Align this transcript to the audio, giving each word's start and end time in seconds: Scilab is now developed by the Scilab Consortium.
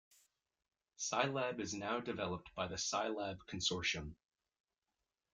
Scilab 0.97 1.59
is 1.59 1.75
now 1.75 1.99
developed 1.99 2.49
by 2.55 2.67
the 2.67 2.73
Scilab 2.73 3.37
Consortium. 3.45 4.15